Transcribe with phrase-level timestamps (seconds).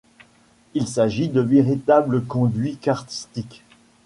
[0.73, 3.63] Il s’agit de véritables conduits karstiques.